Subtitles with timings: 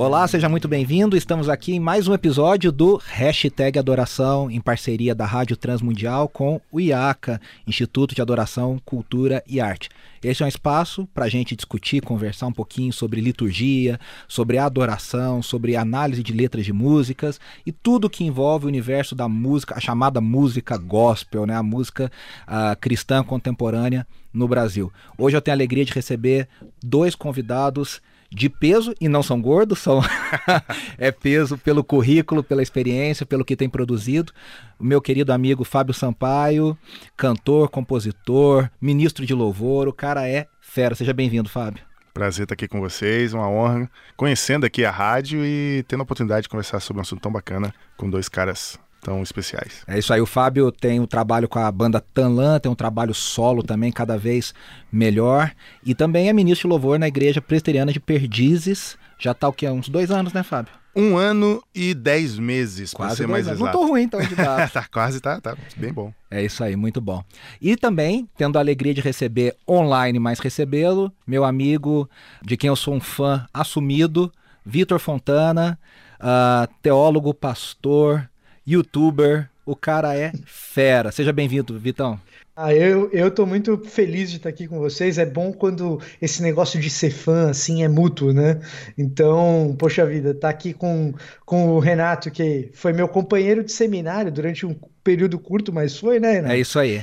[0.00, 1.16] Olá, seja muito bem-vindo.
[1.16, 6.60] Estamos aqui em mais um episódio do Hashtag Adoração, em parceria da Rádio Transmundial com
[6.70, 9.88] o IACA, Instituto de Adoração, Cultura e Arte.
[10.22, 15.42] Esse é um espaço para a gente discutir, conversar um pouquinho sobre liturgia, sobre adoração,
[15.42, 19.80] sobre análise de letras de músicas e tudo que envolve o universo da música, a
[19.80, 21.56] chamada música gospel, né?
[21.56, 22.08] a música
[22.46, 24.92] uh, cristã contemporânea no Brasil.
[25.18, 26.48] Hoje eu tenho a alegria de receber
[26.80, 30.00] dois convidados de peso e não são gordos, são
[30.98, 34.32] é peso pelo currículo, pela experiência, pelo que tem produzido.
[34.78, 36.76] O meu querido amigo Fábio Sampaio,
[37.16, 40.94] cantor, compositor, ministro de louvor, o cara é fera.
[40.94, 41.82] Seja bem-vindo, Fábio.
[42.12, 43.88] Prazer estar aqui com vocês, uma honra.
[44.16, 47.72] Conhecendo aqui a rádio e tendo a oportunidade de conversar sobre um assunto tão bacana
[47.96, 49.82] com dois caras tão especiais.
[49.86, 53.14] É isso aí, o Fábio tem um trabalho com a banda Tanlan, tem um trabalho
[53.14, 54.54] solo também cada vez
[54.90, 55.52] melhor
[55.84, 59.68] e também é ministro de louvor na igreja presbiteriana de Perdizes, já tá o que,
[59.68, 60.72] uns dois anos, né Fábio?
[60.96, 63.60] Um ano e dez meses, quase ser mais anos.
[63.60, 63.76] exato.
[63.76, 66.12] Não tô ruim então de tá quase, tá, tá bem bom.
[66.30, 67.22] É isso aí, muito bom.
[67.60, 72.10] E também, tendo a alegria de receber online, mais recebê-lo, meu amigo,
[72.42, 74.32] de quem eu sou um fã assumido,
[74.64, 75.78] Vitor Fontana,
[76.18, 78.28] uh, teólogo, pastor,
[78.68, 81.10] youtuber, o cara é fera.
[81.10, 82.20] Seja bem-vindo, Vitão.
[82.54, 85.16] Ah, eu, eu tô muito feliz de estar aqui com vocês.
[85.16, 88.60] É bom quando esse negócio de ser fã, assim, é mútuo, né?
[88.96, 91.14] Então, poxa vida, tá aqui com,
[91.46, 94.74] com o Renato, que foi meu companheiro de seminário durante um
[95.04, 96.54] período curto, mas foi, né, Renato?
[96.54, 97.00] É isso aí.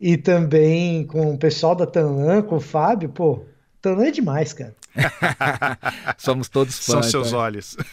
[0.00, 3.44] E também com o pessoal da Tanlan, com o Fábio, pô,
[3.88, 4.74] Tanlan é demais, cara.
[6.18, 6.84] Somos todos fãs.
[6.84, 7.40] São seus então.
[7.40, 7.76] olhos.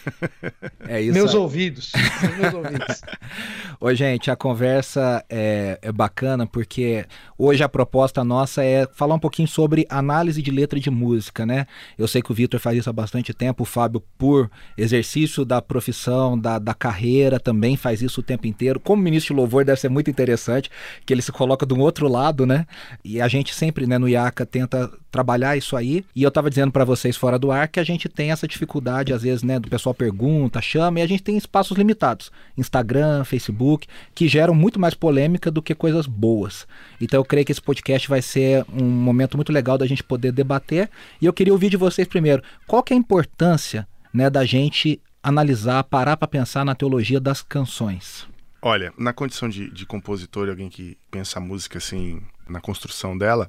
[0.88, 1.14] É isso.
[1.14, 1.36] Meus aí.
[1.36, 1.92] ouvidos.
[2.38, 3.00] Meus ouvidos.
[3.80, 7.04] Ô, gente, a conversa é, é, bacana porque
[7.36, 11.66] hoje a proposta nossa é falar um pouquinho sobre análise de letra de música, né?
[11.98, 14.48] Eu sei que o Vitor faz isso há bastante tempo, o Fábio, por
[14.78, 18.78] exercício da profissão, da, da carreira, também faz isso o tempo inteiro.
[18.78, 20.70] Como ministro de louvor, deve ser muito interessante
[21.04, 22.64] que ele se coloca de um outro lado, né?
[23.04, 25.85] E a gente sempre, né, no IACA, tenta trabalhar isso aí.
[26.14, 29.12] E eu estava dizendo para vocês fora do ar que a gente tem essa dificuldade,
[29.12, 32.32] às vezes, né, do pessoal pergunta, chama, e a gente tem espaços limitados.
[32.56, 36.66] Instagram, Facebook, que geram muito mais polêmica do que coisas boas.
[37.00, 40.32] Então eu creio que esse podcast vai ser um momento muito legal da gente poder
[40.32, 40.90] debater.
[41.20, 45.00] E eu queria ouvir de vocês primeiro, qual que é a importância né, da gente
[45.22, 48.26] analisar, parar para pensar na teologia das canções?
[48.62, 53.48] Olha, na condição de, de compositor, alguém que pensa música assim na construção dela,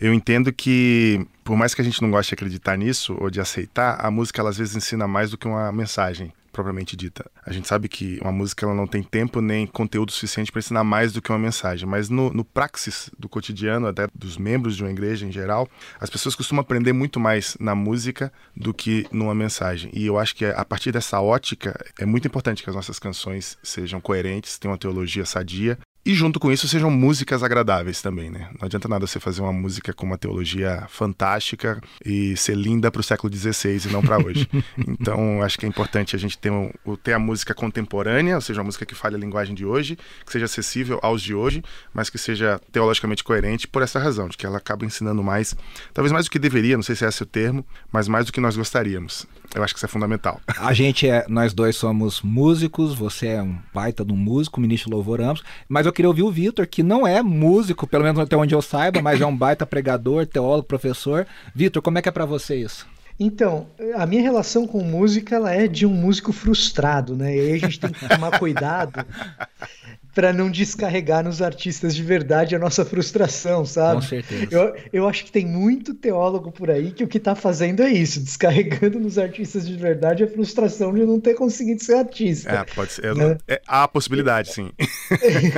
[0.00, 3.40] eu entendo que, por mais que a gente não goste de acreditar nisso ou de
[3.40, 7.28] aceitar, a música ela, às vezes ensina mais do que uma mensagem propriamente dita.
[7.44, 10.84] A gente sabe que uma música ela não tem tempo nem conteúdo suficiente para ensinar
[10.84, 14.84] mais do que uma mensagem, mas no, no praxis do cotidiano, até dos membros de
[14.84, 15.68] uma igreja em geral,
[16.00, 19.90] as pessoas costumam aprender muito mais na música do que numa mensagem.
[19.92, 23.58] E eu acho que a partir dessa ótica é muito importante que as nossas canções
[23.62, 25.76] sejam coerentes, tenham uma teologia sadia
[26.06, 28.48] e junto com isso sejam músicas agradáveis também, né?
[28.58, 33.00] Não adianta nada você fazer uma música com uma teologia fantástica e ser linda para
[33.00, 34.46] o século XVI e não para hoje.
[34.86, 36.70] então, acho que é importante a gente ter, um,
[37.02, 40.32] ter a música contemporânea, ou seja, uma música que fale a linguagem de hoje, que
[40.32, 41.62] seja acessível aos de hoje,
[41.94, 45.56] mas que seja teologicamente coerente por essa razão, de que ela acaba ensinando mais,
[45.94, 48.32] talvez mais do que deveria, não sei se é esse o termo, mas mais do
[48.32, 49.26] que nós gostaríamos.
[49.54, 50.40] Eu acho que isso é fundamental.
[50.58, 54.90] A gente é, nós dois somos músicos, você é um baita de um músico, ministro
[54.90, 58.36] louvor ambos, mas eu queria ouvir o Vitor, que não é músico, pelo menos até
[58.36, 61.26] onde eu saiba, mas é um baita pregador, teólogo, professor.
[61.54, 62.86] Vitor, como é que é para você isso?
[63.18, 67.36] Então, a minha relação com música ela é de um músico frustrado, né?
[67.36, 69.06] E aí a gente tem que tomar cuidado
[70.14, 74.02] para não descarregar nos artistas de verdade a nossa frustração, sabe?
[74.02, 74.46] Com certeza.
[74.50, 77.90] Eu, eu acho que tem muito teólogo por aí que o que está fazendo é
[77.90, 82.50] isso, descarregando nos artistas de verdade a frustração de não ter conseguido ser artista.
[82.50, 83.14] É, pode ser.
[83.14, 83.36] Né?
[83.48, 84.70] É, há a possibilidade, sim.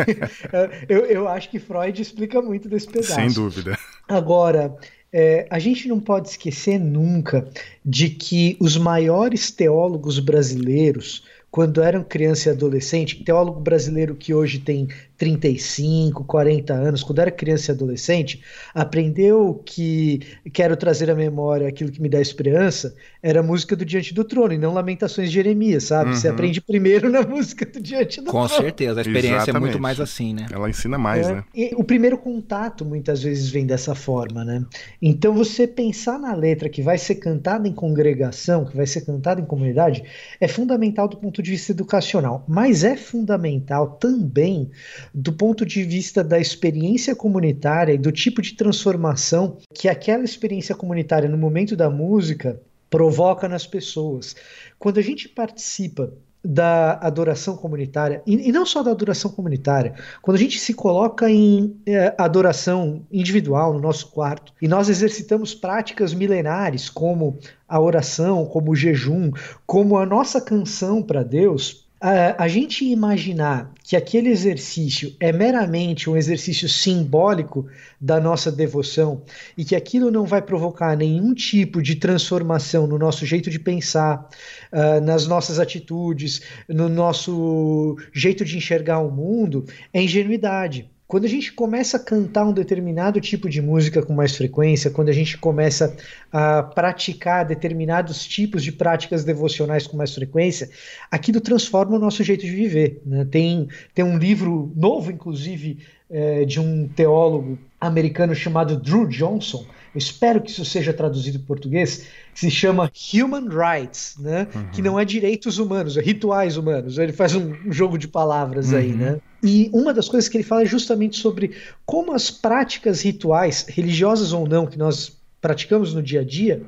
[0.89, 3.15] eu, eu acho que Freud explica muito desse pedaço.
[3.15, 3.79] Sem dúvida.
[4.09, 4.75] Agora,
[5.13, 7.49] é, a gente não pode esquecer nunca
[7.85, 11.25] de que os maiores teólogos brasileiros
[11.57, 17.31] quando eram criança e adolescente, teólogo brasileiro que hoje tem 35, 40 anos, quando era
[17.31, 18.43] criança e adolescente,
[18.75, 20.21] aprendeu que
[20.53, 24.25] quero trazer à memória aquilo que me dá esperança, era a música do Diante do
[24.25, 26.11] Trono e não Lamentações de Jeremias, sabe?
[26.11, 26.17] Uhum.
[26.17, 28.49] Você aprende primeiro na música do Diante do Com Trono.
[28.49, 29.57] Com certeza, a experiência Exatamente.
[29.57, 30.47] é muito mais assim, né?
[30.53, 31.35] Ela ensina mais, é.
[31.35, 31.45] né?
[31.55, 34.65] E o primeiro contato muitas vezes vem dessa forma, né?
[35.01, 39.41] Então você pensar na letra que vai ser cantada em congregação, que vai ser cantada
[39.41, 40.05] em comunidade,
[40.41, 44.71] é fundamental do ponto de vista educacional, mas é fundamental também
[45.19, 50.75] do ponto de vista da experiência comunitária e do tipo de transformação que aquela experiência
[50.75, 52.61] comunitária no momento da música
[52.91, 54.37] provoca nas pessoas.
[54.79, 56.13] Quando a gente participa
[56.45, 61.81] da adoração comunitária, e, não só da adoração comunitária, quando a gente se coloca em
[61.87, 68.71] é, adoração individual no nosso quarto e nós exercitamos práticas milenares como a oração, como
[68.71, 69.33] o jejum,
[69.67, 76.11] como a nossa canção para Deus, a, a, gente imaginar que aquele exercício é meramente
[76.11, 77.67] um exercício simbólico
[77.99, 79.23] da nossa devoção
[79.57, 84.29] e que aquilo não vai provocar nenhum tipo de transformação no nosso jeito de pensar,
[84.73, 90.91] uh, nas nossas atitudes, no nosso jeito de enxergar o mundo, é ingenuidade.
[91.09, 95.09] Quando a gente começa a cantar um determinado tipo de música com mais frequência, quando
[95.09, 95.97] a gente começa
[96.33, 100.69] a praticar determinados tipos de práticas devocionais com mais frequência,
[101.09, 103.01] aquilo transforma o nosso jeito de viver.
[103.07, 103.25] Né?
[103.25, 105.79] Tem, tem um livro novo, inclusive,
[106.11, 109.65] é, de um teólogo americano chamado Drew Johnson,
[109.97, 114.47] eu espero que isso seja traduzido em português, que se chama Human Rights, né?
[114.55, 114.67] Uhum.
[114.71, 116.99] Que não é direitos humanos, é rituais humanos.
[116.99, 118.79] Ele faz um, um jogo de palavras uhum.
[118.79, 119.19] aí, né?
[119.47, 121.53] E uma das coisas que ele fala é justamente sobre
[121.85, 126.63] como as práticas rituais, religiosas ou não, que nós praticamos no dia a dia,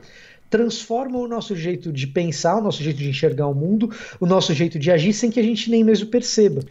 [0.50, 4.54] transformam o nosso jeito de pensar, o nosso jeito de enxergar o mundo, o nosso
[4.54, 6.62] jeito de agir sem que a gente nem mesmo perceba.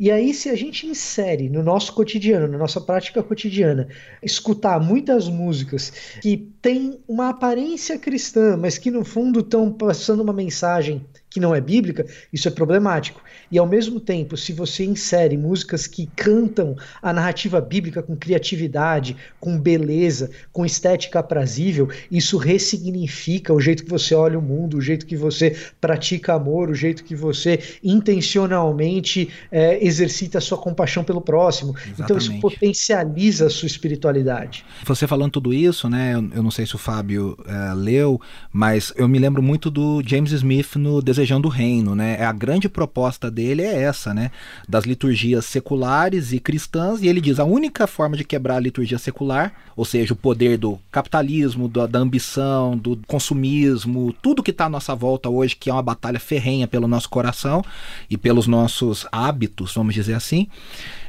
[0.00, 3.88] E aí, se a gente insere no nosso cotidiano, na nossa prática cotidiana,
[4.22, 5.92] escutar muitas músicas
[6.22, 11.04] que têm uma aparência cristã, mas que no fundo estão passando uma mensagem
[11.36, 13.20] que não é bíblica, isso é problemático.
[13.52, 19.14] E ao mesmo tempo, se você insere músicas que cantam a narrativa bíblica com criatividade,
[19.38, 24.80] com beleza, com estética aprazível, isso ressignifica o jeito que você olha o mundo, o
[24.80, 31.04] jeito que você pratica amor, o jeito que você intencionalmente é, exercita a sua compaixão
[31.04, 31.76] pelo próximo.
[31.76, 32.02] Exatamente.
[32.02, 34.64] Então isso potencializa a sua espiritualidade.
[34.86, 36.14] Você falando tudo isso, né?
[36.14, 38.18] Eu, não sei se o Fábio é, leu,
[38.50, 42.22] mas eu me lembro muito do James Smith no Desejo desejando o reino, né?
[42.22, 44.30] A grande proposta dele é essa, né?
[44.68, 48.98] Das liturgias seculares e cristãs, e ele diz a única forma de quebrar a liturgia
[48.98, 54.66] secular, ou seja, o poder do capitalismo, da, da ambição, do consumismo, tudo que está
[54.66, 57.64] à nossa volta hoje, que é uma batalha ferrenha pelo nosso coração
[58.08, 60.48] e pelos nossos hábitos, vamos dizer assim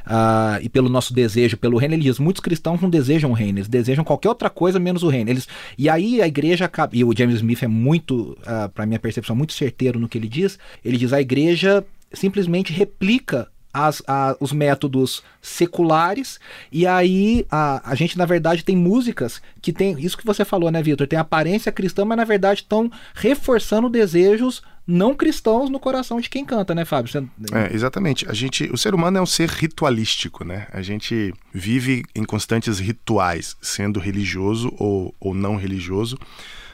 [0.08, 3.58] uh, e pelo nosso desejo pelo reino, ele diz: muitos cristãos não desejam o reino,
[3.58, 5.30] eles desejam qualquer outra coisa menos o reino.
[5.30, 5.46] Eles,
[5.76, 9.36] e aí a igreja, e o James Smith é muito, uh, ah, para minha percepção,
[9.36, 10.58] muito certeiro no que ele diz.
[10.84, 16.40] Ele diz: a igreja simplesmente replica as, a, os métodos seculares,
[16.72, 20.70] e aí a, a gente, na verdade, tem músicas que tem isso que você falou,
[20.70, 21.06] né, Vitor?
[21.06, 26.46] Tem aparência cristã, mas na verdade estão reforçando desejos não cristãos no coração de quem
[26.46, 27.12] canta, né, Fábio?
[27.12, 27.18] Você...
[27.52, 28.26] É, exatamente.
[28.26, 30.66] A gente, o ser humano é um ser ritualístico, né?
[30.72, 36.18] A gente vive em constantes rituais, sendo religioso ou, ou não religioso.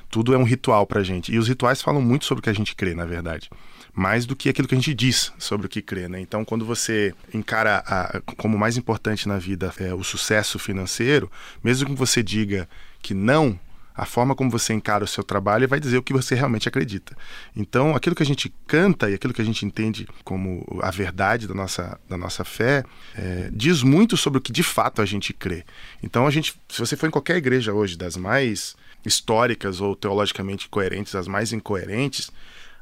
[0.08, 1.34] Tudo é um ritual pra gente.
[1.34, 3.50] E os rituais falam muito sobre o que a gente crê, na verdade
[3.96, 6.08] mais do que aquilo que a gente diz sobre o que crê.
[6.08, 6.20] Né?
[6.20, 11.30] Então, quando você encara a, como mais importante na vida é, o sucesso financeiro,
[11.62, 12.68] mesmo que você diga
[13.00, 13.58] que não,
[13.94, 17.16] a forma como você encara o seu trabalho vai dizer o que você realmente acredita.
[17.54, 21.46] Então, aquilo que a gente canta e aquilo que a gente entende como a verdade
[21.46, 22.84] da nossa, da nossa fé
[23.14, 25.64] é, diz muito sobre o que de fato a gente crê.
[26.02, 28.74] Então, a gente, se você for em qualquer igreja hoje, das mais
[29.06, 32.32] históricas ou teologicamente coerentes, as mais incoerentes,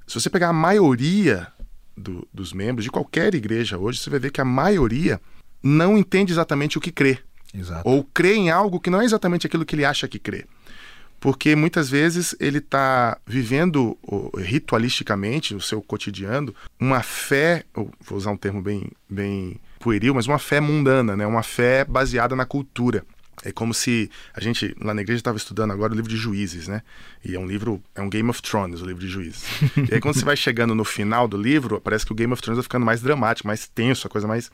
[0.07, 1.47] se você pegar a maioria
[1.95, 5.21] do, dos membros de qualquer igreja hoje, você vai ver que a maioria
[5.62, 7.19] não entende exatamente o que crê.
[7.52, 7.87] Exato.
[7.87, 10.47] Ou crê em algo que não é exatamente aquilo que ele acha que crê
[11.23, 13.97] porque muitas vezes ele está vivendo
[14.37, 17.62] ritualisticamente o seu cotidiano uma fé,
[18.00, 21.25] vou usar um termo bem, bem pueril, mas uma fé mundana, né?
[21.25, 23.05] uma fé baseada na cultura.
[23.44, 26.68] É como se a gente lá na igreja estava estudando agora o livro de Juízes,
[26.68, 26.82] né?
[27.25, 29.44] E é um livro, é um Game of Thrones, o livro de Juízes.
[29.90, 32.40] e aí quando você vai chegando no final do livro, parece que o Game of
[32.40, 34.50] Thrones vai ficando mais dramático, mais tenso, a coisa mais.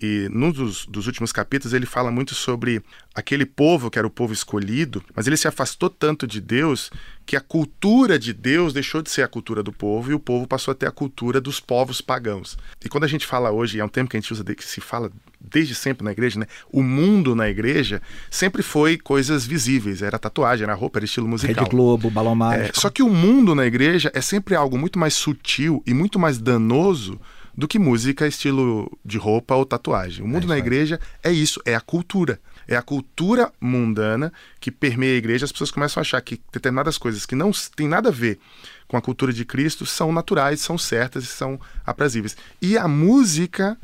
[0.00, 2.82] E num dos, dos últimos capítulos ele fala muito sobre
[3.14, 6.90] aquele povo que era o povo escolhido, mas ele se afastou tanto de Deus
[7.26, 10.46] que a cultura de Deus deixou de ser a cultura do povo e o povo
[10.46, 12.58] passou a ter a cultura dos povos pagãos.
[12.84, 14.80] E quando a gente fala hoje, é um termo que a gente usa, que se
[14.80, 16.46] fala desde sempre na igreja, né?
[16.72, 18.00] O mundo na igreja
[18.30, 21.64] sempre foi coisas visíveis, era tatuagem, era roupa, era estilo musical.
[21.64, 22.78] Rede Globo, balão mágico.
[22.78, 26.18] É, só que o mundo na igreja é sempre algo muito mais sutil e muito
[26.18, 27.20] mais danoso
[27.56, 30.24] do que música, estilo de roupa ou tatuagem.
[30.24, 32.40] O mundo é na igreja é isso, é a cultura.
[32.66, 35.44] É a cultura mundana que permeia a igreja.
[35.44, 38.38] As pessoas começam a achar que determinadas coisas que não têm nada a ver
[38.86, 42.36] com a cultura de Cristo são naturais, são certas e são aprazíveis.
[42.60, 43.76] E a música,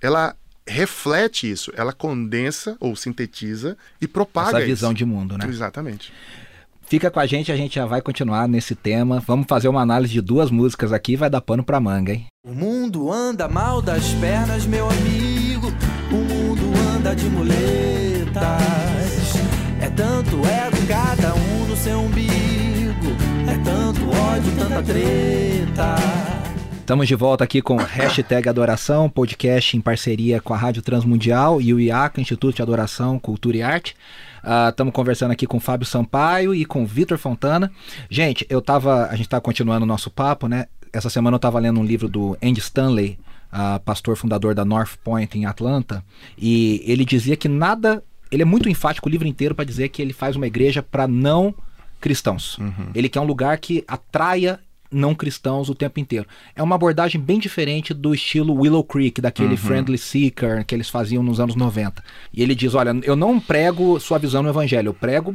[0.00, 0.34] ela
[0.66, 4.98] reflete isso, ela condensa ou sintetiza e propaga essa visão isso.
[4.98, 5.46] de mundo, né?
[5.46, 6.12] Exatamente.
[6.88, 9.20] Fica com a gente, a gente já vai continuar nesse tema.
[9.26, 12.26] Vamos fazer uma análise de duas músicas aqui, vai dar pano pra manga, hein?
[12.46, 15.66] O mundo anda mal das pernas, meu amigo.
[16.12, 17.28] O mundo anda de
[19.80, 23.06] É tanto ego, cada um no seu umbigo.
[23.48, 25.96] É tanto ódio, tanta treta.
[26.78, 31.72] Estamos de volta aqui com Hashtag Adoração, podcast em parceria com a Rádio Transmundial e
[31.72, 33.96] o IACA, Instituto de Adoração, Cultura e Arte.
[34.68, 37.72] Estamos uh, conversando aqui com Fábio Sampaio e com Vitor Fontana.
[38.10, 39.06] Gente, eu tava.
[39.06, 40.66] A gente tá continuando o nosso papo, né?
[40.92, 43.18] Essa semana eu estava lendo um livro do Andy Stanley,
[43.50, 46.04] uh, pastor fundador da North Point em Atlanta,
[46.36, 48.04] e ele dizia que nada.
[48.30, 51.06] Ele é muito enfático o livro inteiro para dizer que ele faz uma igreja para
[51.06, 51.54] não
[52.00, 52.58] cristãos.
[52.58, 52.90] Uhum.
[52.94, 56.26] Ele quer um lugar que atraia não cristãos o tempo inteiro.
[56.54, 59.56] É uma abordagem bem diferente do estilo Willow Creek, daquele uhum.
[59.56, 62.02] Friendly Seeker que eles faziam nos anos 90.
[62.32, 65.34] E ele diz: Olha, eu não prego sua visão no evangelho, eu prego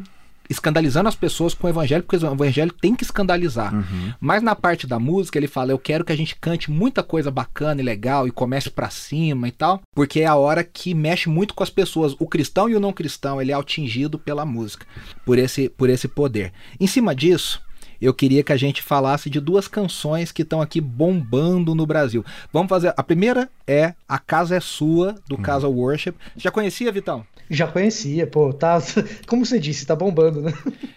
[0.52, 3.74] escandalizando as pessoas com o evangelho, porque o evangelho tem que escandalizar.
[3.74, 4.14] Uhum.
[4.20, 7.32] Mas na parte da música, ele fala: Eu quero que a gente cante muita coisa
[7.32, 11.30] bacana e legal e comece para cima e tal, porque é a hora que mexe
[11.30, 12.16] muito com as pessoas.
[12.20, 14.86] O cristão e o não cristão, ele é atingido pela música,
[15.26, 16.52] por esse, por esse poder.
[16.80, 17.62] Em cima disso
[18.02, 22.26] eu queria que a gente falasse de duas canções que estão aqui bombando no Brasil.
[22.52, 22.94] Vamos fazer.
[22.98, 25.42] A primeira é A Casa é Sua, do uhum.
[25.42, 26.16] Casa Worship.
[26.36, 27.26] Já conhecia, Vitão?
[27.50, 28.82] Já conhecia, pô, tá,
[29.28, 30.54] como você disse, tá bombando, né?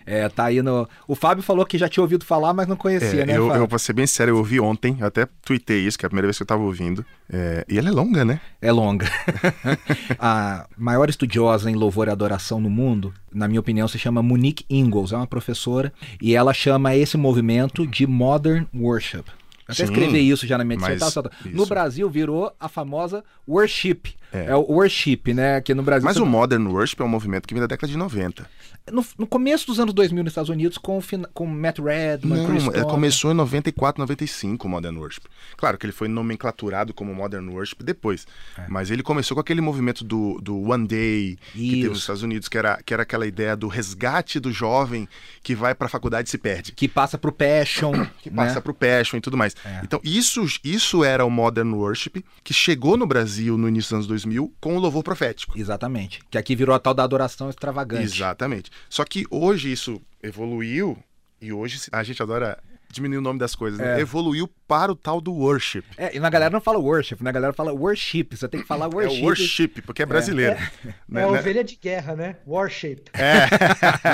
[0.07, 0.89] É, tá aí no.
[1.09, 3.37] O Fábio falou que já tinha ouvido falar, mas não conhecia, é, né?
[3.37, 3.63] Eu, Fábio?
[3.65, 6.11] eu vou ser bem sério, eu ouvi ontem, eu até tuitei isso, que é a
[6.11, 7.05] primeira vez que eu tava ouvindo.
[7.29, 8.41] É, e ela é longa, né?
[8.63, 9.11] É longa.
[10.17, 14.65] a maior estudiosa em louvor e adoração no mundo, na minha opinião, se chama Monique
[14.71, 19.25] Ingalls, é uma professora, e ela chama esse movimento de Modern Worship.
[19.67, 21.25] Eu até escrevi isso já na minha dissertação.
[21.47, 24.15] No Brasil virou a famosa worship.
[24.35, 24.47] É.
[24.47, 24.57] é.
[24.57, 25.57] o worship, né?
[25.57, 26.05] Aqui no Brasil.
[26.05, 28.45] Mas o modern worship é um movimento que vem da década de 90.
[28.93, 31.01] No, no começo dos anos 2000 nos Estados Unidos, com,
[31.33, 35.23] com Matt Redman, Não, Chris é, começou em 94, 95 o modern worship.
[35.57, 38.27] Claro que ele foi nomenclaturado como modern worship depois.
[38.59, 38.67] É.
[38.69, 41.77] Mas ele começou com aquele movimento do, do One Day que isso.
[41.77, 45.09] teve nos Estados Unidos, que era, que era aquela ideia do resgate do jovem
[45.43, 46.73] que vai para a faculdade e se perde.
[46.73, 47.93] Que passa pro Passion.
[48.21, 48.37] que né?
[48.37, 49.57] passa pro Passion e tudo mais.
[49.65, 49.81] É.
[49.83, 54.07] Então, isso, isso era o modern worship que chegou no Brasil no início dos anos
[54.09, 54.24] 2000
[54.61, 55.59] com o louvor profético.
[55.59, 56.21] Exatamente.
[56.31, 58.05] Que aqui virou a tal da adoração extravagante.
[58.05, 58.71] Exatamente.
[58.89, 60.99] Só que hoje isso evoluiu
[61.41, 62.59] e hoje a gente adora
[62.95, 63.99] diminuir o nome das coisas, né?
[63.99, 64.01] é.
[64.01, 65.85] Evoluiu para o tal do worship.
[65.97, 68.29] É, e na galera não fala worship, na galera fala worship.
[68.31, 69.21] Você tem que falar worship.
[69.21, 70.55] É worship, porque é brasileiro.
[70.55, 72.37] É, é, né, é ovelha de guerra, né?
[72.47, 73.03] Worship.
[73.13, 73.49] É.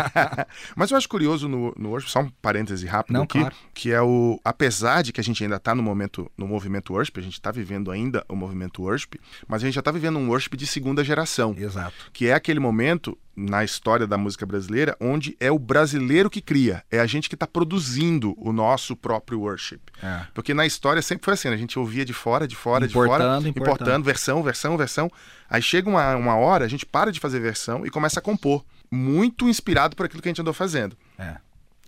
[0.74, 3.54] Mas eu acho curioso no, no worship, só um parêntese rápido não, aqui, claro.
[3.74, 4.40] que é o.
[4.44, 7.50] Apesar de que a gente ainda está no momento, no movimento worship, a gente está
[7.50, 11.04] vivendo ainda o movimento worship, mas a gente já está vivendo um worship de segunda
[11.04, 11.54] geração.
[11.56, 11.94] Exato.
[12.12, 16.84] Que é aquele momento na história da música brasileira onde é o brasileiro que cria,
[16.90, 19.80] é a gente que está produzindo o nosso próprio worship.
[20.02, 20.26] É.
[20.34, 21.54] Porque na história sempre foi assim, né?
[21.54, 23.74] a gente ouvia de fora, de fora, importando, de fora, importando.
[23.74, 25.10] importando, versão, versão, versão.
[25.48, 28.64] Aí chega uma, uma hora, a gente para de fazer versão e começa a compor,
[28.90, 30.96] muito inspirado por aquilo que a gente andou fazendo.
[31.18, 31.36] É.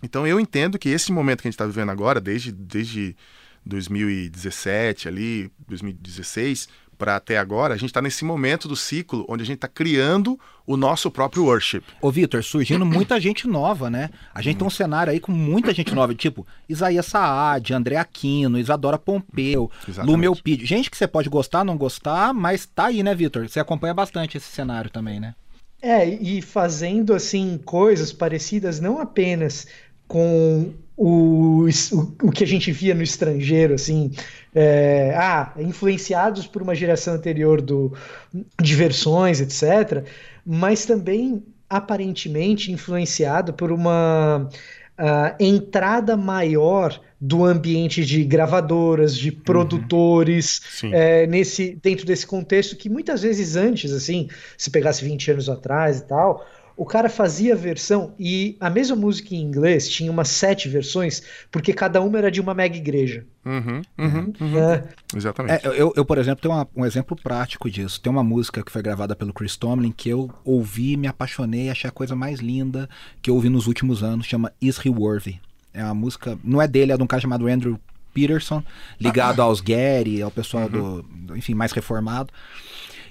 [0.03, 3.17] Então eu entendo que esse momento que a gente está vivendo agora, desde, desde
[3.65, 6.69] 2017 ali, 2016,
[7.03, 10.39] para até agora, a gente está nesse momento do ciclo onde a gente está criando
[10.65, 11.83] o nosso próprio worship.
[12.01, 14.09] Ô, Vitor, surgindo muita gente nova, né?
[14.33, 18.57] A gente tem um cenário aí com muita gente nova, tipo Isaías Saad, André Aquino,
[18.57, 19.69] Isadora Pompeu,
[20.05, 20.65] Lumeu Pide.
[20.65, 23.49] Gente que você pode gostar, não gostar, mas tá aí, né, Vitor?
[23.49, 25.35] Você acompanha bastante esse cenário também, né?
[25.83, 29.67] É, e fazendo assim coisas parecidas não apenas
[30.07, 30.73] com
[31.05, 34.13] o, o, o que a gente via no estrangeiro, assim,
[34.55, 37.93] é, ah, influenciados por uma geração anterior do,
[38.61, 40.07] de versões, etc.,
[40.47, 44.49] mas também aparentemente influenciado por uma
[44.99, 49.41] uh, entrada maior do ambiente de gravadoras, de uhum.
[49.41, 50.95] produtores, uhum.
[50.95, 55.99] é, nesse dentro desse contexto que muitas vezes antes, assim, se pegasse 20 anos atrás
[55.99, 60.69] e tal, o cara fazia versão e a mesma música em inglês tinha umas sete
[60.69, 63.25] versões, porque cada uma era de uma mega igreja.
[63.45, 64.59] Uhum, uhum, uhum.
[64.59, 65.67] É, Exatamente.
[65.67, 68.01] É, eu, eu, por exemplo, tenho uma- um exemplo prático disso.
[68.01, 71.89] Tem uma música que foi gravada pelo Chris Tomlin que eu ouvi, me apaixonei, achei
[71.89, 72.89] a coisa mais linda
[73.21, 75.41] que eu ouvi nos últimos anos, chama Is He Worthy.
[75.75, 77.79] É uma música, não é dele, é de um cara chamado Andrew
[78.15, 78.63] Peterson,
[79.01, 82.33] ligado aos Gary, ao pessoal do, do, enfim, mais reformado.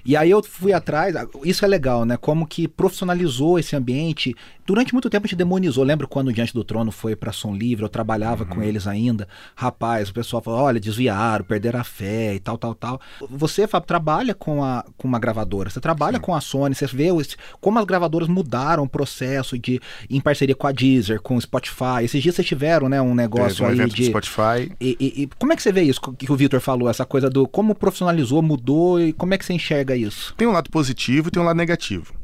[0.04, 2.16] E aí eu fui atrás, isso é legal, né?
[2.16, 4.34] Como que profissionalizou esse ambiente.
[4.72, 5.84] Durante muito tempo a gente demonizou.
[5.84, 9.28] Lembro quando o Diante do Trono foi para Som Livre, eu trabalhava com eles ainda.
[9.54, 12.98] Rapaz, o pessoal falou: olha, desviaram, perderam a fé e tal, tal, tal.
[13.28, 17.12] Você, Fábio, trabalha com, a, com uma gravadora, você trabalha com a Sony, você vê
[17.12, 21.40] os- como as gravadoras mudaram o processo de em parceria com a Deezer, com o
[21.42, 22.02] Spotify.
[22.04, 24.04] Esses dias vocês tiveram, né, um negócio Teve um aí de.
[24.06, 24.72] Spotify.
[24.80, 27.28] E, e- e como é que você vê isso que o Vitor falou, essa coisa
[27.28, 30.32] do como profissionalizou, mudou e como é que você enxerga isso?
[30.34, 32.21] Tem um lado positivo e tem um lado negativo.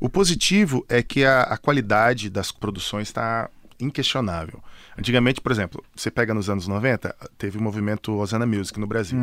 [0.00, 4.62] O positivo é que a, a qualidade das produções está inquestionável.
[4.98, 9.18] Antigamente, por exemplo, você pega nos anos 90, teve o movimento Osana Music no Brasil.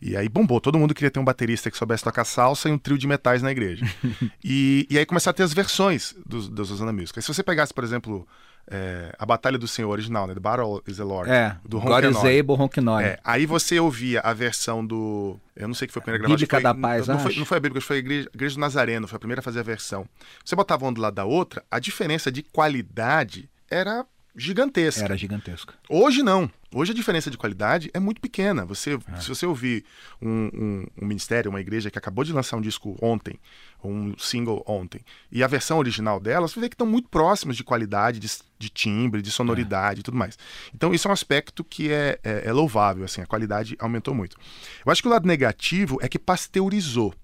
[0.00, 2.78] E aí bombou, todo mundo queria ter um baterista que soubesse tocar salsa e um
[2.78, 3.86] trio de metais na igreja.
[4.44, 7.18] e, e aí começaram a ter as versões dos, dos Osana Music.
[7.18, 8.26] Aí se você pegasse, por exemplo,
[8.68, 10.34] é, a Batalha do Senhor original, né?
[10.34, 12.56] The Battle is the Lord, É, do God is able.
[13.02, 15.38] É, aí você ouvia a versão do.
[15.54, 16.36] Eu não sei que foi a primeira gravação.
[16.36, 17.38] Bíblica que da Paz, não, foi, acho.
[17.38, 19.42] não foi a que foi a igreja, a igreja do Nazareno, foi a primeira a
[19.42, 20.06] fazer a versão.
[20.44, 24.04] Você botava uma do lado da outra, a diferença de qualidade era
[24.36, 25.04] gigantesca.
[25.04, 25.72] Era gigantesco.
[25.88, 26.50] Hoje não.
[26.74, 28.64] Hoje a diferença de qualidade é muito pequena.
[28.66, 29.20] Você, É.
[29.20, 29.84] Se você ouvir
[30.20, 33.38] um, um- um ministério, uma igreja que acabou de lançar um disco ontem,
[33.82, 35.00] ou um single ontem,
[35.32, 38.28] e a versão original dela, você vê que estão muito próximos de qualidade, de,
[38.58, 40.38] de timbre, de sonoridade e tudo mais.
[40.74, 44.36] Então isso é um aspecto que é, é- é louvável, assim, a qualidade aumentou muito.
[44.84, 47.14] Eu acho que o lado negativo é que pasteurizou.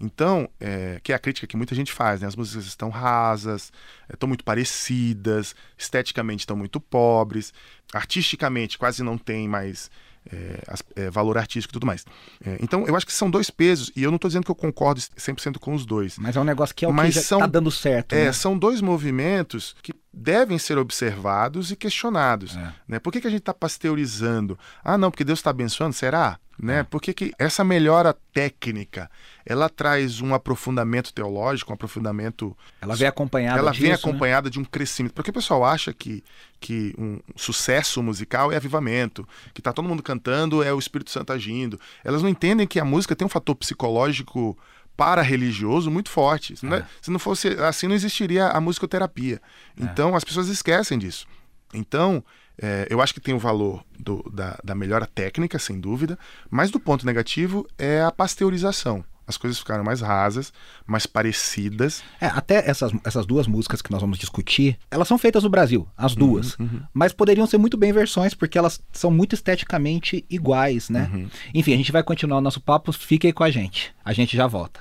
[0.00, 2.26] Então, é, que é a crítica que muita gente faz, né?
[2.26, 3.72] As músicas estão rasas,
[4.08, 7.52] é, estão muito parecidas, esteticamente estão muito pobres,
[7.92, 9.90] artisticamente quase não tem mais
[10.32, 10.62] é,
[10.96, 12.04] é, valor artístico e tudo mais.
[12.44, 14.54] É, então, eu acho que são dois pesos, e eu não estou dizendo que eu
[14.54, 16.18] concordo 100% com os dois.
[16.18, 18.14] Mas é um negócio que é o Mas que já são- tá dando certo.
[18.14, 18.32] É, né?
[18.32, 22.56] são dois movimentos que devem ser observados e questionados.
[22.56, 22.72] É.
[22.88, 22.98] Né?
[22.98, 24.58] Por que, que a gente está pasteurizando?
[24.82, 25.94] Ah, não, porque Deus está abençoando?
[25.94, 26.38] Será?
[26.60, 26.64] É.
[26.64, 26.82] Né?
[26.84, 29.10] Por que, que essa melhora técnica
[29.44, 32.56] ela traz um aprofundamento teológico, um aprofundamento.
[32.80, 33.94] Ela vem acompanhada ela vem disso, né?
[33.96, 35.12] acompanhada de um crescimento.
[35.12, 36.24] Porque o pessoal acha que,
[36.58, 41.32] que um sucesso musical é avivamento, que tá todo mundo cantando, é o Espírito Santo
[41.32, 41.78] agindo.
[42.02, 44.56] Elas não entendem que a música tem um fator psicológico
[44.96, 46.56] para-religioso muito forte.
[46.56, 49.40] Se não, é- se não fosse assim, não existiria a musicoterapia.
[49.78, 51.26] Então, as pessoas esquecem disso.
[51.72, 52.24] Então,
[52.60, 56.18] é, eu acho que tem o valor do- da, da melhora técnica, sem dúvida,
[56.50, 59.04] mas do ponto negativo é a pasteurização.
[59.26, 60.52] As coisas ficaram mais rasas,
[60.86, 62.02] mais parecidas.
[62.20, 65.88] É, até essas, essas duas músicas que nós vamos discutir, elas são feitas no Brasil,
[65.96, 66.56] as duas.
[66.92, 71.10] Mas poderiam ser muito bem versões, porque elas são muito esteticamente iguais, né?
[71.54, 73.94] Enfim, a gente vai continuar o nosso papo, fique aí com a gente.
[74.04, 74.80] A gente já volta.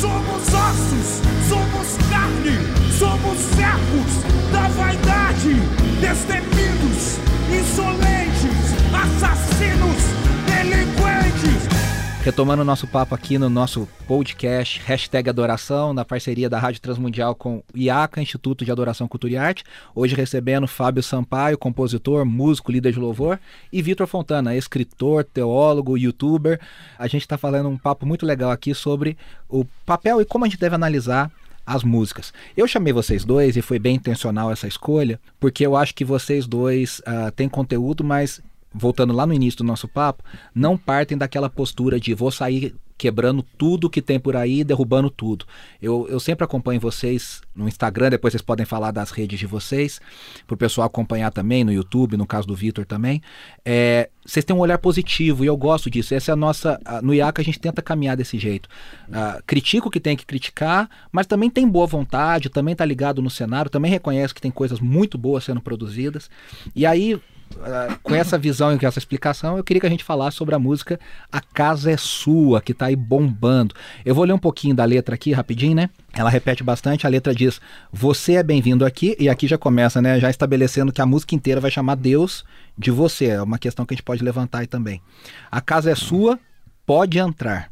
[0.00, 2.56] Somos ossos, somos carne,
[2.98, 5.54] somos servos da vaidade,
[6.00, 6.43] destemidos,
[12.24, 17.34] Retomando o nosso papo aqui no nosso podcast, hashtag Adoração, na parceria da Rádio Transmundial
[17.34, 19.62] com o IACA, Instituto de Adoração, Cultura e Arte.
[19.94, 23.38] Hoje recebendo Fábio Sampaio, compositor, músico, líder de louvor,
[23.70, 26.58] e Vitor Fontana, escritor, teólogo, youtuber.
[26.98, 30.48] A gente está falando um papo muito legal aqui sobre o papel e como a
[30.48, 31.30] gente deve analisar
[31.66, 32.32] as músicas.
[32.56, 36.46] Eu chamei vocês dois e foi bem intencional essa escolha, porque eu acho que vocês
[36.46, 38.40] dois ah, têm conteúdo, mas
[38.74, 43.42] voltando lá no início do nosso papo, não partem daquela postura de vou sair quebrando
[43.42, 45.44] tudo que tem por aí, derrubando tudo.
[45.82, 50.00] Eu, eu sempre acompanho vocês no Instagram, depois vocês podem falar das redes de vocês,
[50.46, 53.20] para o pessoal acompanhar também, no YouTube, no caso do Vitor também.
[53.64, 56.14] É, vocês têm um olhar positivo e eu gosto disso.
[56.14, 56.80] Essa é a nossa.
[57.02, 58.68] No IACA a gente tenta caminhar desse jeito.
[59.12, 63.20] Ah, critica o que tem que criticar, mas também tem boa vontade, também tá ligado
[63.20, 66.30] no cenário, também reconhece que tem coisas muito boas sendo produzidas.
[66.74, 67.20] E aí,
[68.02, 70.58] com essa visão e com essa explicação, eu queria que a gente falasse sobre a
[70.58, 70.98] música
[71.30, 73.74] A Casa é Sua, que tá aí bombando.
[74.04, 75.90] Eu vou ler um pouquinho da letra aqui rapidinho, né?
[76.12, 77.60] Ela repete bastante, a letra diz:
[77.92, 80.18] Você é bem-vindo aqui, e aqui já começa, né?
[80.20, 82.44] Já estabelecendo que a música inteira vai chamar Deus
[82.76, 83.26] de você.
[83.26, 85.00] É uma questão que a gente pode levantar aí também.
[85.50, 86.38] A casa é sua,
[86.86, 87.70] pode entrar.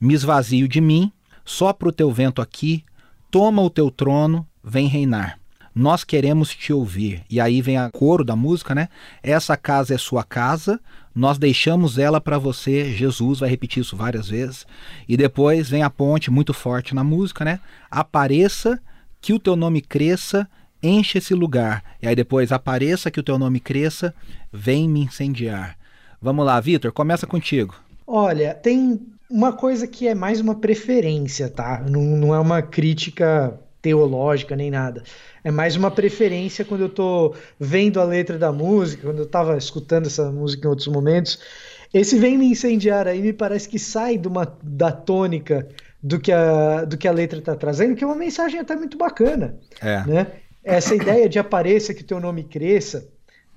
[0.00, 1.12] Me esvazio de mim,
[1.44, 2.84] sopra o teu vento aqui,
[3.30, 5.38] toma o teu trono, vem reinar.
[5.78, 7.22] Nós queremos te ouvir.
[7.30, 8.88] E aí vem a coro da música, né?
[9.22, 10.80] Essa casa é sua casa,
[11.14, 12.92] nós deixamos ela para você.
[12.92, 14.66] Jesus vai repetir isso várias vezes.
[15.08, 17.60] E depois vem a ponte muito forte na música, né?
[17.88, 18.80] Apareça,
[19.20, 20.48] que o teu nome cresça,
[20.82, 21.84] enche esse lugar.
[22.02, 24.12] E aí depois apareça que o teu nome cresça,
[24.52, 25.78] vem me incendiar.
[26.20, 27.76] Vamos lá, Vitor, começa contigo.
[28.04, 31.84] Olha, tem uma coisa que é mais uma preferência, tá?
[31.88, 33.56] Não, não é uma crítica
[33.88, 35.02] teológica nem nada.
[35.42, 39.56] É mais uma preferência quando eu tô vendo a letra da música, quando eu tava
[39.56, 41.38] escutando essa música em outros momentos.
[41.92, 45.66] Esse Vem Me Incendiar aí me parece que sai de uma, da tônica
[46.02, 48.98] do que, a, do que a letra tá trazendo, que é uma mensagem até muito
[48.98, 49.56] bacana.
[49.80, 50.04] É.
[50.06, 50.26] Né?
[50.62, 53.08] Essa ideia de apareça, que teu nome cresça,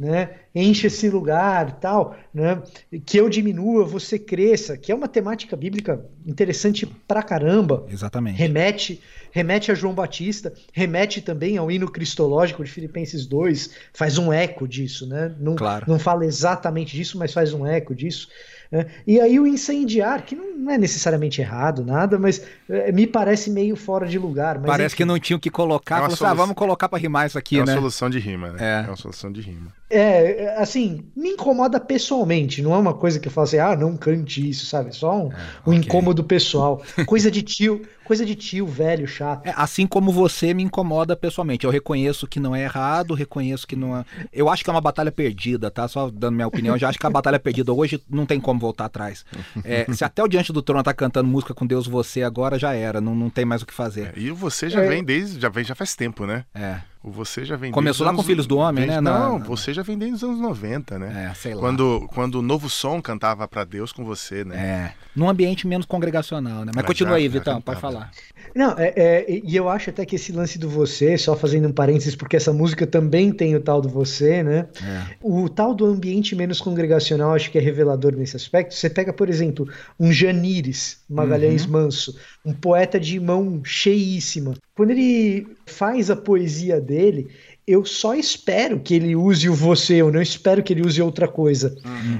[0.01, 0.29] né?
[0.53, 2.61] Enche esse lugar, tal, né?
[3.05, 7.85] Que eu diminua, você cresça, que é uma temática bíblica interessante pra caramba.
[7.87, 8.35] Exatamente.
[8.37, 8.99] Remete,
[9.31, 14.67] remete a João Batista, remete também ao hino cristológico de Filipenses 2, faz um eco
[14.67, 15.33] disso, né?
[15.39, 15.85] Não, Claro.
[15.87, 18.27] não fala exatamente disso, mas faz um eco disso.
[18.71, 18.87] né?
[19.05, 23.75] E aí o incendiar, que não é necessariamente errado, nada, mas eh, me parece meio
[23.75, 24.57] fora de lugar.
[24.57, 25.03] Mas Parece enfim.
[25.03, 25.95] que não tinha o que colocar.
[25.97, 27.73] É uma falou assim, ah, vamos colocar pra rimar isso aqui, é uma né?
[27.75, 28.57] solução de rima, né?
[28.59, 28.85] É.
[28.85, 28.87] É.
[28.87, 29.73] uma solução de rima.
[29.91, 33.75] É, é, assim, me incomoda pessoalmente, não é uma coisa que eu falo assim, ah,
[33.75, 34.89] não cante isso, sabe?
[34.89, 35.29] É Só um, um
[35.65, 35.75] ok.
[35.77, 36.81] incômodo pessoal.
[37.05, 39.45] Coisa de tio, coisa de tio velho, chato.
[39.47, 41.65] É, assim como você me incomoda pessoalmente.
[41.65, 44.05] Eu reconheço que não é errado, reconheço que não é.
[44.31, 45.87] Eu acho que é uma batalha perdida, tá?
[45.87, 47.71] Só dando minha opinião, eu já acho que é uma batalha perdida.
[47.73, 49.25] Hoje não tem como voltar atrás.
[49.63, 52.73] É, se até o Diante do Trono tá cantando música com Deus Você agora, já
[52.73, 53.01] era.
[53.01, 54.13] Não, não tem mais o que fazer.
[54.17, 54.87] E o você já É.
[54.87, 55.39] vem desde.
[55.39, 56.45] Já vem já faz tempo, né?
[56.53, 56.81] É.
[57.03, 59.09] O você já vem Começou lá com Filhos do Homem, desde- né?
[59.11, 61.29] Não, na- você já vem desde os anos 90, né?
[61.31, 61.59] É, sei lá.
[61.59, 64.55] Quando, quando o Novo Som cantava pra Deus com você, né?
[64.55, 64.93] É.
[65.15, 66.65] Num ambiente menos congregacional, né?
[66.67, 67.63] Mas Mas continua já- aí, Vitão, cantava.
[67.63, 68.11] pode falar.
[68.55, 71.71] Não, é, é, e eu acho até que esse lance do você, só fazendo um
[71.73, 74.67] parênteses, porque essa música também tem o tal do você, né?
[74.83, 75.15] É.
[75.23, 78.75] O tal do ambiente menos congregacional acho que é revelador nesse aspecto.
[78.75, 79.67] Você pega, por exemplo,
[79.99, 84.53] um Janires Magalhães Manso, um poeta de mão cheíssima.
[84.75, 87.27] Quando ele faz a poesia dele,
[87.67, 91.27] eu só espero que ele use o você, eu não espero que ele use outra
[91.27, 91.75] coisa.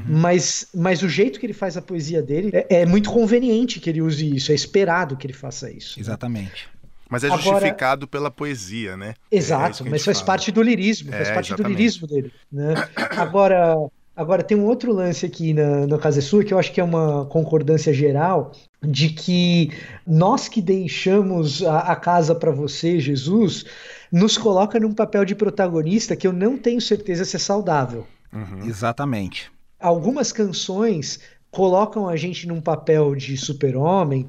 [0.08, 3.90] Mas, mas o jeito que ele faz a poesia dele é, é muito conveniente que
[3.90, 6.00] ele use isso, é esperado que ele faça isso.
[6.00, 6.70] Exatamente.
[7.10, 9.16] Mas é Agora- justificado pela poesia, né?
[9.30, 10.28] É Exato, isso que a mas faz fala.
[10.28, 11.78] parte do lirismo, É, faz parte do exatamente.
[11.78, 12.32] lirismo dele.
[12.50, 12.74] Né?
[13.18, 13.76] Agora,
[14.22, 16.84] agora, tem um outro lance aqui na, no Casa Sua que eu acho que é
[16.84, 19.72] uma concordância geral de que
[20.06, 23.66] nós que deixamos a, a casa para você, Jesus,
[24.12, 28.06] nos coloca num papel de protagonista que eu não tenho certeza se é saudável.
[28.32, 28.66] Uhum.
[28.66, 29.52] Exatamente.
[29.80, 34.28] Algumas canções colocam a gente num papel de super-homem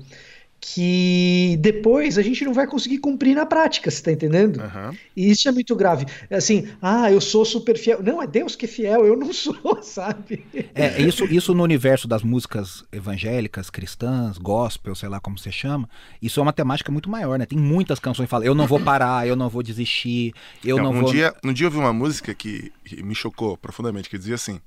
[0.65, 4.61] que depois a gente não vai conseguir cumprir na prática, você tá entendendo?
[4.61, 4.95] Aham.
[5.17, 6.07] E isso é muito grave.
[6.31, 8.01] É Assim, ah, eu sou super fiel.
[8.01, 10.47] Não, é Deus que é fiel, eu não sou, sabe?
[10.73, 15.91] É, isso, isso no universo das músicas evangélicas, cristãs, gospel, sei lá como você chama,
[16.23, 17.45] isso é uma temática muito maior, né?
[17.45, 20.33] Tem muitas canções que falam, eu não vou parar, eu não vou desistir,
[20.65, 21.11] eu não, um, vou.
[21.11, 24.61] dia, um dia eu vi uma música que me chocou profundamente, que dizia assim: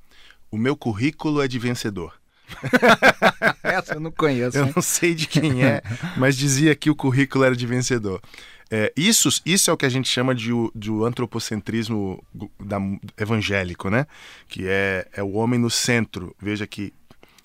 [0.51, 2.13] O meu currículo é de vencedor.
[3.63, 4.57] Essa eu não conheço.
[4.57, 4.73] Eu hein?
[4.75, 5.81] não sei de quem é,
[6.17, 8.21] mas dizia que o currículo era de vencedor.
[8.69, 12.23] É, isso, isso é o que a gente chama de, de o antropocentrismo
[12.59, 12.79] da-
[13.17, 14.07] evangélico, né?
[14.47, 16.35] Que é, é o homem no centro.
[16.41, 16.91] Veja que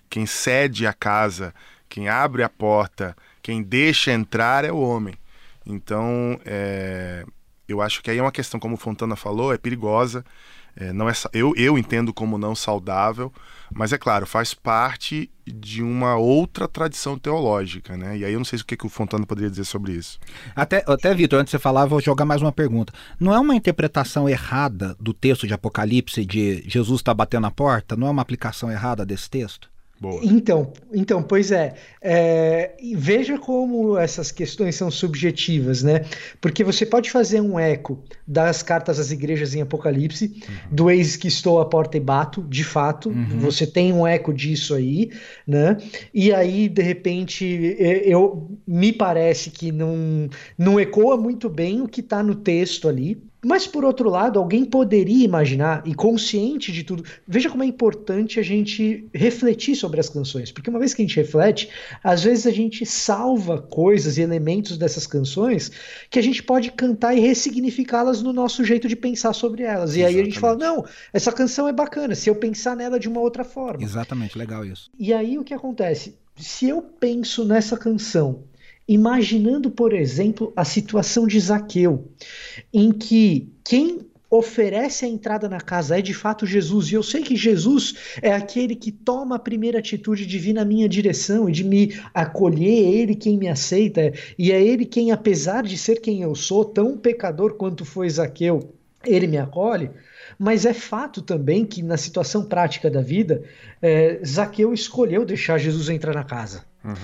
[0.09, 1.55] quem cede a casa,
[1.89, 5.15] quem abre a porta, quem deixa entrar é o homem.
[5.67, 7.25] Então, é,
[7.69, 10.25] eu acho que aí é uma questão, como Fontana falou, é perigosa.
[10.75, 13.31] é, não é, eu, eu entendo como não saudável,
[13.73, 18.19] mas é claro, faz parte de uma outra tradição teológica, né?
[18.19, 20.19] E aí eu não sei o que, que o Fontana poderia dizer sobre isso.
[20.55, 22.93] Até, até Vitor, antes de você falar, vou jogar mais uma pergunta.
[23.19, 27.97] Não é uma interpretação errada do texto de Apocalipse de Jesus está batendo a porta?
[27.97, 29.71] Não é uma aplicação errada desse texto?
[30.01, 30.19] Boa.
[30.23, 36.07] Então, então, pois é, é, veja como essas questões são subjetivas, né?
[36.41, 41.29] Porque você pode fazer um eco das cartas às igrejas em Apocalipse, do eis que
[41.29, 45.11] estou à porta e bato, de fato, você tem um eco disso aí,
[45.47, 45.77] né?
[46.15, 52.01] E aí, de repente, eu me parece que não, não ecoa muito bem o que
[52.01, 53.23] está no texto ali.
[53.43, 58.39] Mas, por outro lado, alguém poderia imaginar, e consciente de tudo, veja como é importante
[58.39, 61.69] a gente refletir sobre as canções, porque uma vez que a gente reflete,
[62.05, 65.71] às vezes a gente salva coisas e elementos dessas canções
[66.11, 69.97] que a gente pode cantar e ressignificá-las no nosso jeito de pensar sobre elas.
[69.97, 73.09] E aí a gente fala: não, essa canção é bacana, se eu pensar nela de
[73.09, 73.83] uma outra forma.
[73.83, 74.91] Exatamente, legal isso.
[74.99, 76.19] E aí o que acontece?
[76.37, 78.45] Se eu penso nessa canção,
[78.87, 82.11] imaginando, por exemplo, a situação de Zaqueu,
[82.73, 86.91] em que quem oferece a entrada na casa é de fato Jesus.
[86.91, 90.65] E eu sei que Jesus é aquele que toma a primeira atitude de vir na
[90.65, 95.11] minha direção e de me acolher, é ele quem me aceita, e é ele quem,
[95.11, 98.73] apesar de ser quem eu sou, tão pecador quanto foi Zaqueu,
[99.05, 99.91] ele me acolhe.
[100.39, 103.43] Mas é fato também que na situação prática da vida,
[103.83, 106.65] é, Zaqueu escolheu deixar Jesus entrar na casa.
[106.85, 106.95] Uhum.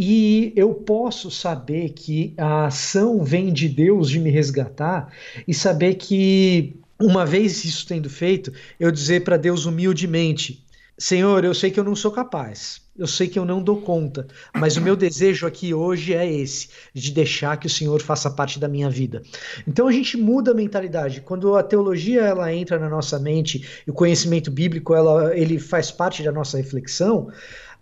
[0.00, 5.12] E eu posso saber que a ação vem de Deus de me resgatar
[5.46, 10.64] e saber que, uma vez isso tendo feito, eu dizer para Deus humildemente:
[10.96, 14.28] Senhor, eu sei que eu não sou capaz, eu sei que eu não dou conta,
[14.54, 18.60] mas o meu desejo aqui hoje é esse, de deixar que o Senhor faça parte
[18.60, 19.22] da minha vida.
[19.66, 21.22] Então a gente muda a mentalidade.
[21.22, 25.90] Quando a teologia ela entra na nossa mente e o conhecimento bíblico ela, ele faz
[25.90, 27.32] parte da nossa reflexão,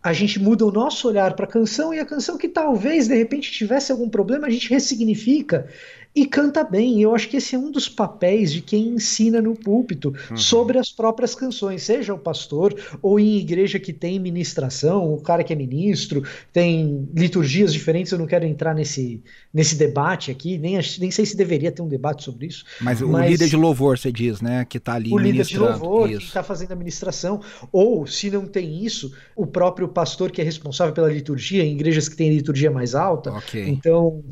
[0.03, 3.15] a gente muda o nosso olhar para a canção e a canção que talvez de
[3.15, 5.69] repente tivesse algum problema, a gente ressignifica
[6.17, 7.03] e canta bem.
[7.03, 10.37] Eu acho que esse é um dos papéis de quem ensina no púlpito uhum.
[10.39, 15.45] sobre as próprias canções, seja o pastor ou em igreja que tem ministração, o cara
[15.45, 16.23] que é ministro,
[16.55, 18.11] tem liturgias diferentes.
[18.11, 21.89] Eu não quero entrar nesse, nesse debate aqui, nem, nem sei se deveria ter um
[21.89, 22.65] debate sobre isso.
[22.81, 24.65] Mas, mas o líder de louvor, você diz, né?
[24.65, 26.21] Que está ali O líder de louvor, isso.
[26.21, 27.43] que está fazendo a ministração.
[27.71, 32.09] Ou, se não tem isso, o próprio pastor que é responsável pela liturgia, em igrejas
[32.09, 33.31] que têm liturgia mais alta.
[33.33, 33.69] Okay.
[33.69, 34.25] Então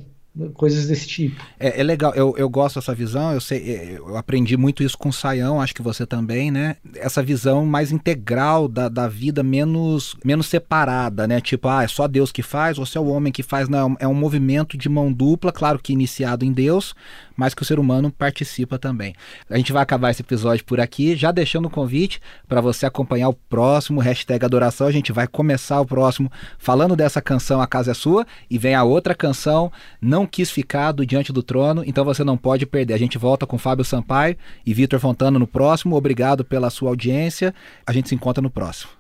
[0.55, 1.43] coisas desse tipo.
[1.59, 4.99] É, é, legal, eu, eu gosto dessa visão, eu sei, é, eu aprendi muito isso
[4.99, 6.77] com o Saião, acho que você também, né?
[6.97, 11.41] Essa visão mais integral da, da vida, menos, menos separada, né?
[11.41, 14.09] Tipo, ah, é só Deus que faz, ou é o homem que faz, não, é
[14.09, 16.95] um movimento de mão dupla, claro que iniciado em Deus,
[17.37, 19.15] mas que o ser humano participa também.
[19.49, 23.29] A gente vai acabar esse episódio por aqui, já deixando o convite para você acompanhar
[23.29, 24.87] o próximo hashtag Adoração.
[24.87, 28.75] A gente vai começar o próximo falando dessa canção A Casa é Sua e vem
[28.75, 29.71] a outra canção
[30.01, 32.95] Não Quis Ficar do Diante do Trono, então você não pode perder.
[32.95, 35.97] A gente volta com Fábio Sampaio e Vitor Fontana no próximo.
[35.97, 37.55] Obrigado pela sua audiência.
[37.87, 38.91] A gente se encontra no próximo.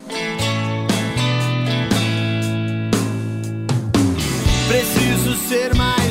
[4.69, 6.04] Preciso ser mais